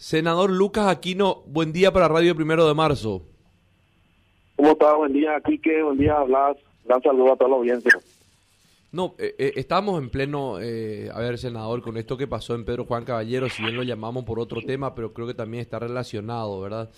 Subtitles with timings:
[0.00, 3.20] Senador Lucas Aquino, buen día para Radio Primero de Marzo.
[4.56, 4.94] ¿Cómo está?
[4.94, 5.82] Buen día, Quique.
[5.82, 6.56] Buen día, Blas.
[6.86, 7.92] Un saludo a toda la audiencia.
[8.92, 12.64] No, eh, eh, estamos en pleno, eh, a ver, senador, con esto que pasó en
[12.64, 15.78] Pedro Juan Caballero, si bien lo llamamos por otro tema, pero creo que también está
[15.78, 16.90] relacionado, ¿verdad?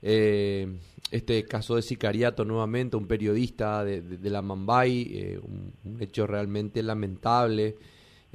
[0.00, 7.76] este caso de sicariato nuevamente, un periodista de, la Mambay, un, hecho realmente lamentable.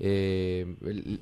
[0.03, 0.65] Eh,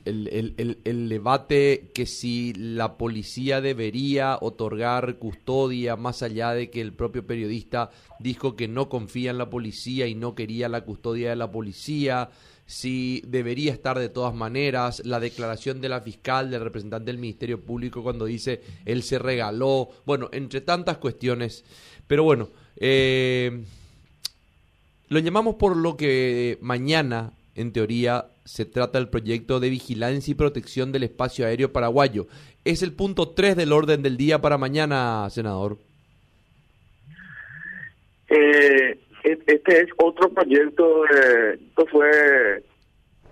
[0.05, 7.27] el, debate que si la policía debería otorgar custodia más allá de que el propio
[7.27, 11.51] periodista dijo que no confía en la policía y no quería la custodia de la
[11.51, 12.29] policía,
[12.65, 17.59] si debería estar de todas maneras, la declaración de la fiscal, del representante del Ministerio
[17.59, 21.65] Público cuando dice él se regaló, bueno, entre tantas cuestiones.
[22.07, 23.61] Pero bueno, eh,
[25.09, 30.35] lo llamamos por lo que mañana, en teoría, se trata del proyecto de vigilancia y
[30.35, 32.27] protección del espacio aéreo paraguayo.
[32.63, 35.77] Es el punto 3 del orden del día para mañana, senador.
[38.29, 42.63] Eh, este es otro proyecto, eh, esto fue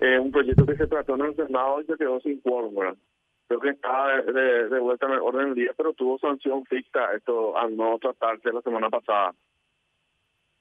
[0.02, 2.96] eh, un proyecto que se trató en el Senado y se quedó sin fórmula.
[3.48, 7.58] Creo que está de, vuelta en el orden del día, pero tuvo sanción fija esto
[7.58, 9.34] al no tratarse la semana pasada.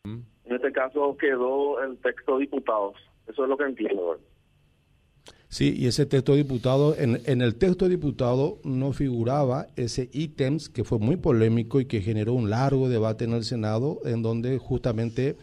[0.04, 0.20] Mm.
[0.44, 2.96] En este caso quedó el texto de diputados.
[3.28, 4.18] Eso es lo que entiendo.
[5.48, 10.84] Sí, y ese texto diputado, en, en el texto diputado no figuraba ese ítems que
[10.84, 15.36] fue muy polémico y que generó un largo debate en el Senado, en donde justamente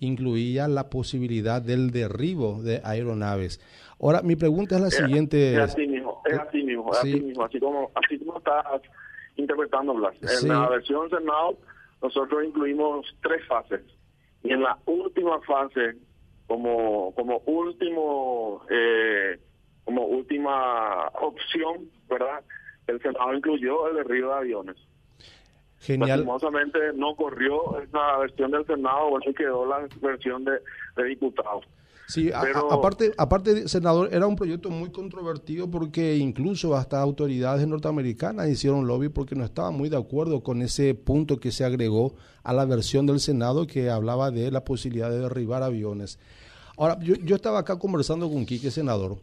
[0.00, 3.60] incluía la posibilidad del derribo de aeronaves.
[4.00, 5.52] Ahora, mi pregunta es la siguiente.
[5.52, 8.64] Es así mismo, es así mismo, así mismo, así como, así como estás
[9.36, 10.14] interpretando, Blas.
[10.42, 11.58] En la versión Senado,
[12.02, 13.82] nosotros incluimos tres fases.
[14.42, 15.96] Y en la última fase,
[16.50, 19.38] como, como último eh,
[19.84, 22.42] como última opción, ¿verdad?
[22.88, 24.76] El Senado incluyó el derribo de aviones.
[25.78, 26.08] Genial.
[26.08, 30.58] Lastimosamente no corrió esa versión del Senado, o eso quedó la versión de,
[31.04, 31.64] diputados.
[32.10, 38.86] Sí, aparte, aparte, senador, era un proyecto muy controvertido porque incluso hasta autoridades norteamericanas hicieron
[38.86, 42.64] lobby porque no estaban muy de acuerdo con ese punto que se agregó a la
[42.64, 46.18] versión del Senado que hablaba de la posibilidad de derribar aviones.
[46.76, 49.18] Ahora, yo, yo estaba acá conversando con Quique, senador,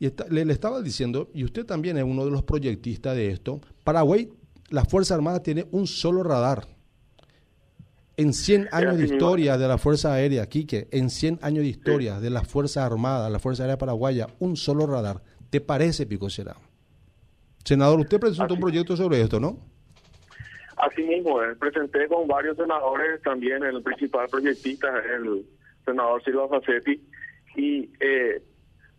[0.00, 4.30] y le, estaba diciendo, y usted también es uno de los proyectistas de esto, Paraguay,
[4.68, 6.68] la Fuerza Armada tiene un solo radar.
[8.18, 12.18] En 100 años de historia de la Fuerza Aérea, Quique, en 100 años de historia
[12.18, 15.22] de la Fuerza Armada, la Fuerza Aérea Paraguaya, un solo radar.
[15.50, 16.56] ¿Te parece, Pico Será?
[17.62, 19.60] Senador, usted presentó un proyecto sobre esto, ¿no?
[20.78, 25.46] Así mismo, eh, presenté con varios senadores, también el principal proyectista, el
[25.84, 27.00] senador Silva Facetti,
[27.54, 28.42] y eh,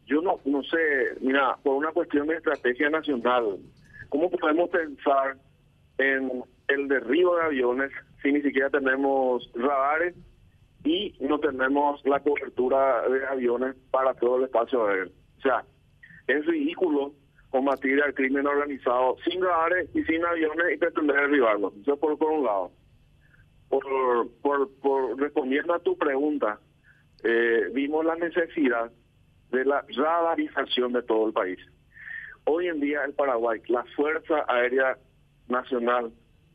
[0.06, 0.78] yo no, no sé,
[1.20, 3.58] mira, por una cuestión de estrategia nacional,
[4.08, 5.36] ¿cómo podemos pensar
[5.98, 7.92] en el derribo de aviones
[8.22, 10.16] si ni siquiera tenemos radares
[10.84, 15.10] y no tenemos la cobertura de aviones para todo el espacio aéreo?
[15.38, 15.64] O sea,
[16.28, 17.14] es ridículo
[17.50, 21.74] combatir al crimen organizado sin radares y sin aviones y pretender derribarlo.
[21.82, 22.72] Eso por, por un lado.
[23.70, 26.60] Por, por, por respondiendo a tu pregunta,
[27.24, 28.92] eh, vimos la necesidad
[29.52, 31.60] de la radarización de todo el país.
[32.46, 34.98] Hoy en día el Paraguay, la Fuerza Aérea
[35.48, 36.12] Nacional,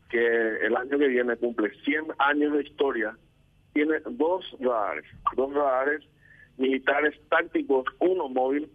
[0.09, 3.17] que el año que viene cumple 100 años de historia,
[3.73, 5.05] tiene dos radares,
[5.35, 6.03] dos radares
[6.57, 8.69] militares tácticos, uno móvil,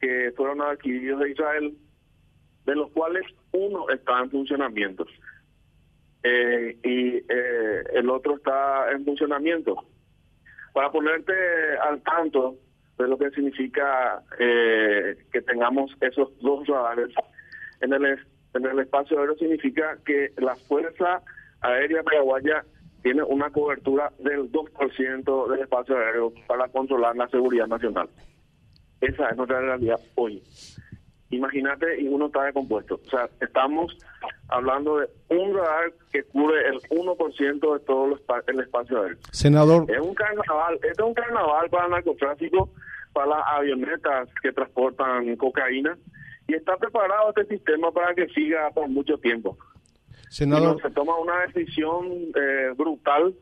[0.00, 1.74] que fueron adquiridos de Israel,
[2.66, 5.06] de los cuales uno está en funcionamiento
[6.22, 9.76] eh, y eh, el otro está en funcionamiento.
[10.72, 11.32] Para ponerte
[11.82, 12.56] al tanto,
[12.98, 17.08] de lo que significa eh, que tengamos esos dos radares
[17.80, 18.18] en el,
[18.54, 21.22] en el espacio aéreo significa que la Fuerza
[21.60, 22.64] Aérea Paraguaya
[23.02, 28.08] tiene una cobertura del 2% del espacio aéreo para controlar la seguridad nacional.
[29.00, 30.42] Esa es nuestra realidad hoy.
[31.30, 33.00] Imagínate, y uno está compuesto.
[33.06, 33.96] O sea, estamos
[34.48, 38.06] hablando de un radar que cubre el 1% de todo
[38.46, 39.18] el espacio aéreo.
[39.32, 39.90] Senador.
[39.90, 42.70] Es un carnaval, este es un carnaval para el narcotráfico
[43.12, 45.96] para las avionetas que transportan cocaína
[46.46, 49.56] y está preparado este sistema para que siga por mucho tiempo.
[50.28, 50.80] Senador.
[50.80, 53.34] se toma una decisión eh, brutal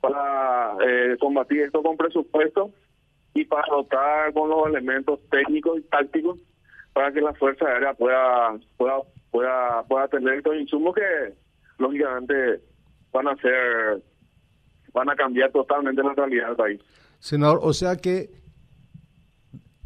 [0.00, 2.70] para eh, combatir esto con presupuesto
[3.34, 6.38] y para dotar con los elementos técnicos y tácticos
[6.94, 8.96] para que la Fuerza Aérea pueda pueda
[9.30, 11.34] pueda pueda tener estos insumos que
[11.78, 12.60] lógicamente
[13.12, 14.02] van a ser
[14.92, 16.80] van a cambiar totalmente la realidad del país.
[17.18, 18.30] Senador, o sea que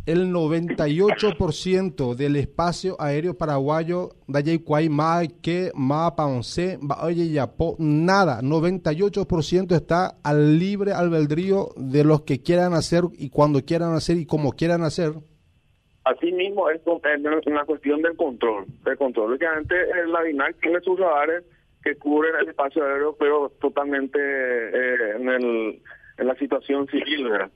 [0.06, 4.60] el 98% del espacio aéreo paraguayo de
[4.90, 12.42] más que más Paonce, oye Yapo, nada, 98% está al libre albedrío de los que
[12.42, 15.12] quieran hacer y cuando quieran hacer y como quieran hacer.
[16.04, 16.82] Así mismo es
[17.46, 19.30] una cuestión del control, del control.
[19.30, 19.74] Lógicamente
[20.06, 21.44] la DINAC tiene sus radares
[21.82, 25.82] que cubren el espacio aéreo, pero totalmente eh, en, el,
[26.18, 27.50] en la situación civil, ¿verdad?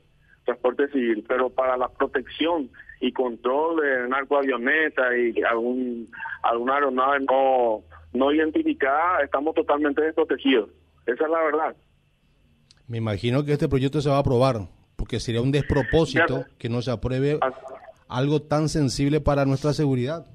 [0.49, 6.09] Transporte civil, pero para la protección y control de narcoavioneta y algún
[6.43, 7.83] alguna aeronave no
[8.15, 10.71] no identificada, estamos totalmente desprotegidos.
[11.07, 11.77] Esa es la verdad.
[12.87, 16.81] Me imagino que este proyecto se va a aprobar, porque sería un despropósito que no
[16.81, 17.39] se apruebe
[18.09, 20.27] algo tan sensible para nuestra seguridad.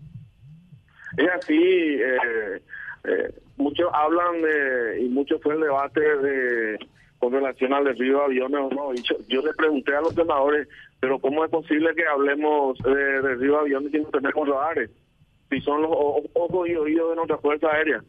[1.18, 2.62] Es así, eh,
[3.06, 6.80] eh, muchos hablan de, y mucho fue el debate de
[7.24, 8.94] con relación al desvío de aviones o no.
[9.30, 10.68] yo, le pregunté a los senadores,
[11.00, 14.92] pero ¿cómo es posible que hablemos de desvío de aviones si no tenemos radares?
[15.50, 18.04] Si son los ojos y oídos de nuestra Fuerza Aérea.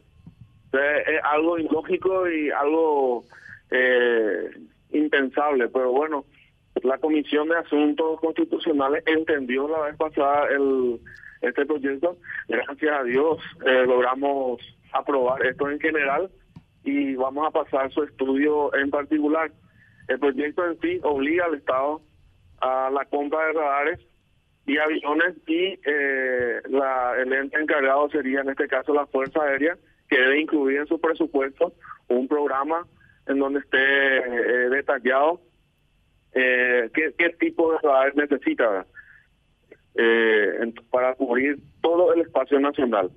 [0.73, 3.23] es algo ilógico y algo
[3.71, 4.49] eh,
[4.91, 6.25] impensable, pero bueno,
[6.83, 10.99] la Comisión de Asuntos Constitucionales entendió la vez pasada el
[11.39, 12.17] este proyecto.
[12.49, 14.59] Gracias a Dios eh, logramos
[14.91, 16.29] aprobar esto en general
[16.85, 19.51] y vamos a pasar su estudio en particular.
[20.07, 22.01] El proyecto en sí obliga al Estado
[22.61, 23.99] a la compra de radares
[24.67, 26.61] y aviones y eh,
[27.19, 29.77] el ente encargado sería en este caso la Fuerza Aérea
[30.07, 31.73] que debe incluir en su presupuesto
[32.07, 32.85] un programa
[33.27, 35.41] en donde esté eh, detallado
[36.33, 38.85] eh, qué, tipo de radares necesita
[40.91, 43.09] para cubrir todo el espacio nacional.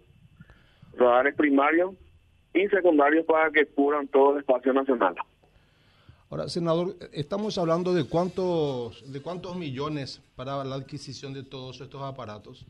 [0.97, 1.95] Radares primarios,
[2.55, 5.15] y secundarios para que cubran todo el espacio nacional.
[6.31, 12.03] Ahora, senador, estamos hablando de cuántos de cuántos millones para la adquisición de todos estos
[12.03, 12.67] aparatos.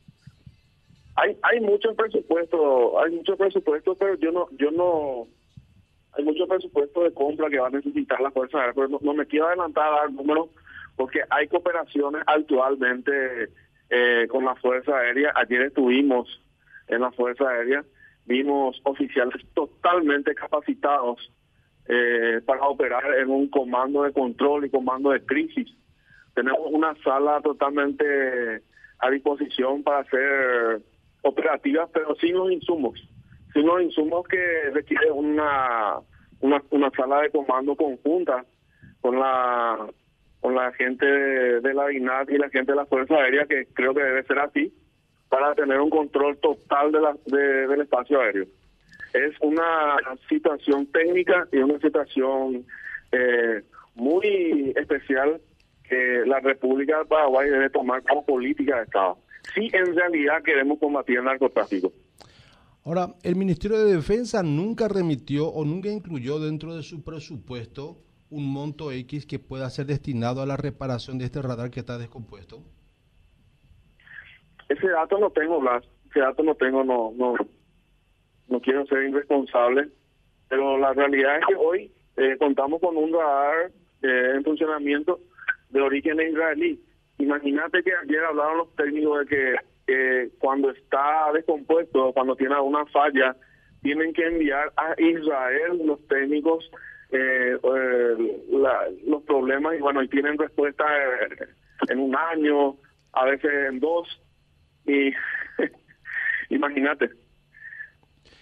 [1.16, 5.26] Hay hay mucho presupuesto, hay mucho presupuesto, pero yo no yo no
[6.12, 9.26] hay mucho presupuesto de compra que va a necesitar la Fuerza Aérea, pero no, me
[9.26, 10.48] quiero adelantar a dar números
[10.96, 13.50] porque hay cooperaciones actualmente
[13.90, 15.32] eh, con la Fuerza Aérea.
[15.34, 16.40] Ayer estuvimos
[16.86, 17.84] en la Fuerza Aérea
[18.28, 21.32] vimos oficiales totalmente capacitados
[21.88, 25.68] eh, para operar en un comando de control y comando de crisis.
[26.34, 28.62] Tenemos una sala totalmente
[28.98, 30.82] a disposición para ser
[31.22, 33.00] operativas, pero sin los insumos,
[33.54, 35.98] sin los insumos que requiere una,
[36.40, 38.44] una, sala de comando conjunta
[39.00, 39.88] con la
[40.40, 43.92] con la gente de, la INAT y la gente de la Fuerza Aérea, que creo
[43.92, 44.72] que debe ser así
[45.28, 48.46] para tener un control total de la, del espacio aéreo.
[49.12, 49.96] Es una
[50.28, 52.64] situación técnica y una situación
[53.12, 53.62] eh,
[53.94, 55.40] muy especial
[55.88, 59.18] que la República de Paraguay debe tomar como política de Estado.
[59.54, 61.92] Si en realidad queremos combatir el narcotráfico.
[62.84, 67.96] Ahora, el Ministerio de Defensa nunca remitió o nunca incluyó dentro de su presupuesto
[68.30, 71.98] un monto X que pueda ser destinado a la reparación de este radar que está
[71.98, 72.62] descompuesto.
[74.68, 75.84] Ese dato no tengo, Blas.
[76.10, 77.34] Ese dato no tengo, no, no,
[78.48, 79.88] no quiero ser irresponsable.
[80.48, 83.70] Pero la realidad es que hoy eh, contamos con un radar
[84.02, 85.20] eh, en funcionamiento
[85.70, 86.82] de origen israelí.
[87.18, 89.54] Imagínate que ayer hablaron los técnicos de que
[89.88, 93.36] eh, cuando está descompuesto, cuando tiene alguna falla,
[93.82, 96.70] tienen que enviar a Israel los técnicos
[99.06, 100.84] los problemas y bueno, y tienen respuesta
[101.88, 102.76] en un año,
[103.12, 104.06] a veces en dos.
[104.88, 105.12] Y
[106.54, 107.10] imagínate,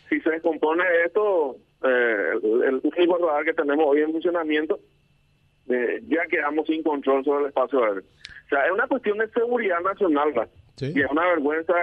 [0.09, 4.79] si se descompone esto, eh, el único radar que tenemos hoy en funcionamiento,
[5.69, 8.03] eh, ya quedamos sin control sobre el espacio aéreo.
[8.03, 10.49] O sea, es una cuestión de seguridad nacional,
[10.81, 11.75] y es una vergüenza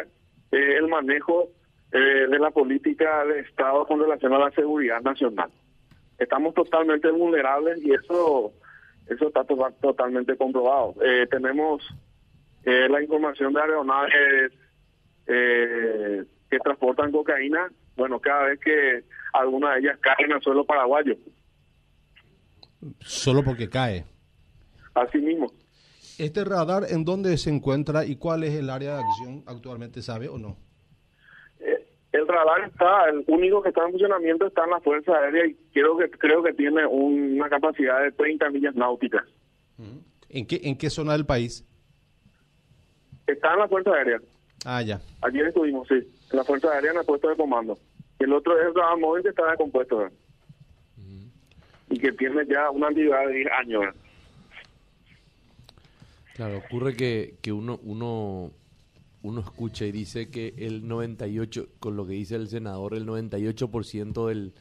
[0.52, 1.50] eh, el manejo
[1.92, 5.52] de la política de Estado con relación a la seguridad nacional.
[6.18, 8.52] Estamos totalmente vulnerables y eso
[9.08, 10.96] eso está totalmente comprobado.
[11.30, 11.84] tenemos
[12.66, 14.52] eh, la información de aeronaves
[15.28, 19.04] eh, que transportan cocaína, bueno, cada vez que
[19.34, 21.16] alguna de ellas cae en el suelo paraguayo.
[23.00, 24.06] Solo porque cae.
[24.94, 25.52] Así mismo.
[26.20, 30.30] ¿Este radar en dónde se encuentra y cuál es el área de acción actualmente, sabe
[30.30, 30.58] o no?
[31.60, 35.48] Eh, el radar está, el único que está en funcionamiento está en la Fuerza Aérea
[35.48, 39.24] y creo que creo que tiene una capacidad de 30 millas náuticas.
[40.30, 41.66] ¿En qué, ¿En qué zona del país?
[43.28, 44.20] Está en la Fuerza Aérea.
[44.66, 45.02] Ah, ya.
[45.22, 47.78] Ayer estuvimos, sí, en la Fuerza Aérea en el puesto de comando.
[48.20, 50.10] El otro es el radar móvil que está descompuesto.
[51.90, 53.84] Y que tiene ya una antigüedad de 10 años.
[56.34, 58.52] Claro, ocurre que, que uno, uno,
[59.22, 64.28] uno escucha y dice que el 98, con lo que dice el senador, el 98%
[64.28, 64.54] del,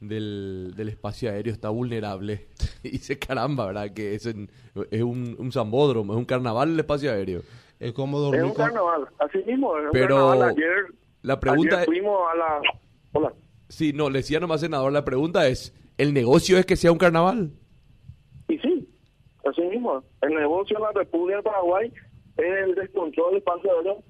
[0.00, 2.46] del, del espacio aéreo está vulnerable.
[2.82, 3.92] Y dice, caramba, ¿verdad?
[3.92, 7.42] Que es, es un, un zambódromo, es un carnaval el espacio aéreo.
[7.78, 9.76] Es como dormir Es un carnaval, así mismo.
[9.78, 10.42] Es un Pero carnaval.
[10.50, 10.86] Ayer,
[11.22, 12.60] la pregunta ayer es- fuimos a la...
[13.12, 13.32] Hola.
[13.68, 16.98] Sí, no, le decía nomás, senador, la pregunta es, ¿el negocio es que sea un
[16.98, 17.50] carnaval?
[18.48, 18.88] Y sí,
[19.44, 20.02] así mismo.
[20.22, 21.92] El negocio en la República de Paraguay
[22.36, 24.02] es el descontrol del espacio aéreo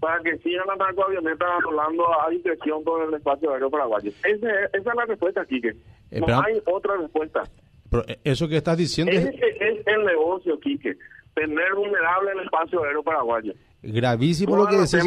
[0.00, 4.10] para que sigan las narcoavionetas volando a discreción por el espacio aéreo paraguayo.
[4.10, 4.36] Ese-
[4.72, 5.74] esa es la respuesta, Quique.
[6.10, 7.44] Eh, no hay otra respuesta.
[7.90, 10.96] Pero eso que estás diciendo es Ese es el negocio, Quique.
[11.34, 13.52] Tener vulnerable el espacio aéreo paraguayo.
[13.82, 15.02] gravísimo lo que decís.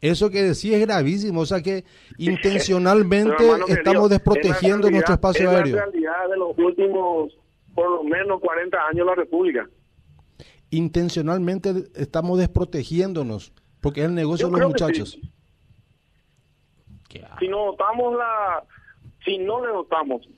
[0.00, 1.84] Eso que decís es gravísimo, o sea que
[2.18, 5.76] intencionalmente estamos desprotegiendo es nuestro espacio es aéreo.
[5.76, 7.32] la realidad de los últimos,
[7.74, 9.66] por lo menos 40 años de la República.
[10.70, 15.10] Intencionalmente estamos desprotegiéndonos, porque es el negocio Yo de los muchachos.
[15.10, 15.30] sí.
[17.38, 18.62] si no dotamos la
[19.24, 20.28] si no le dotamos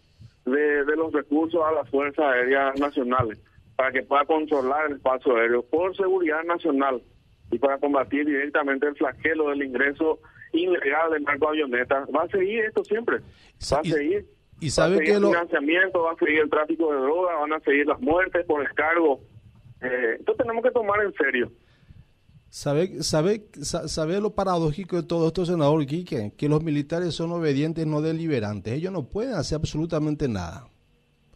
[0.44, 3.38] de, de los recursos a las fuerzas aéreas nacionales
[3.76, 7.02] para que pueda controlar el espacio aéreo por seguridad nacional
[7.50, 10.18] y para combatir directamente el flagelo del ingreso
[10.52, 14.26] ilegal de narcoavionetas va a seguir esto siempre va a seguir
[14.60, 16.98] y va sabe a seguir que el lo- financiamiento va a seguir el tráfico de
[17.00, 19.20] drogas van a seguir las muertes por descargo
[19.82, 21.52] eh, esto tenemos que tomar en serio
[22.48, 26.32] ¿Sabe, sabe, sa- sabe lo paradójico de todo esto, senador Quique?
[26.38, 28.72] Que los militares son obedientes, no deliberantes.
[28.72, 30.66] Ellos no pueden hacer absolutamente nada.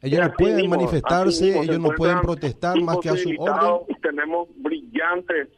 [0.02, 3.97] Ellos no pueden mismo, manifestarse, mismo, ellos no pueden protestar más que a su orden.
[4.00, 5.49] Tenemos brillantes,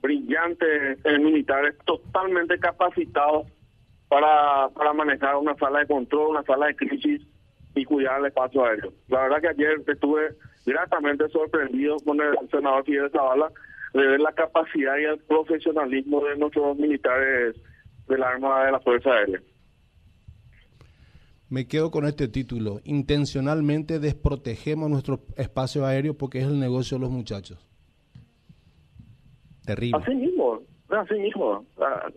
[0.00, 3.46] brillantes eh, militares totalmente capacitados
[4.08, 7.22] para, para manejar una sala de control, una sala de crisis
[7.74, 8.92] y cuidar el espacio aéreo.
[9.08, 13.50] La verdad que ayer estuve gratamente sorprendido con el senador Fidel Zavala
[13.92, 17.56] de ver la capacidad y el profesionalismo de nuestros militares
[18.08, 19.40] del arma de la Fuerza Aérea.
[21.54, 22.80] Me quedo con este título.
[22.82, 27.64] Intencionalmente desprotegemos nuestro espacio aéreo porque es el negocio de los muchachos.
[29.64, 30.00] Terrible.
[30.02, 31.64] Así mismo, así mismo.
[31.78, 32.10] Ah,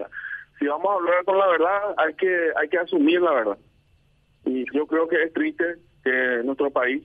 [0.57, 3.57] Si vamos a hablar con la verdad, hay que hay que asumir la verdad.
[4.45, 5.65] Y yo creo que es triste
[6.03, 7.03] que nuestro país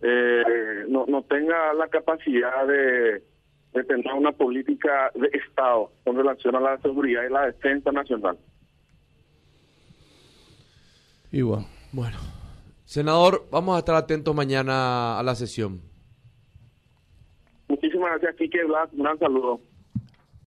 [0.00, 3.22] eh, no, no tenga la capacidad de,
[3.72, 8.36] de tener una política de Estado con relación a la seguridad y la defensa nacional.
[11.32, 11.64] Igual.
[11.92, 12.18] Bueno,
[12.84, 15.80] senador, vamos a estar atentos mañana a la sesión.
[17.68, 18.90] Muchísimas gracias, Kike Blas.
[18.92, 19.60] Un gran saludo.